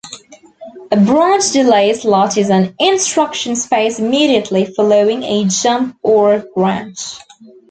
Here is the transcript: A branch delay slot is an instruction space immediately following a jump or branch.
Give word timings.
A 0.89 0.97
branch 0.97 1.51
delay 1.51 1.93
slot 1.93 2.35
is 2.35 2.49
an 2.49 2.73
instruction 2.79 3.55
space 3.55 3.99
immediately 3.99 4.65
following 4.65 5.21
a 5.21 5.45
jump 5.45 5.95
or 6.01 6.39
branch. 6.55 7.19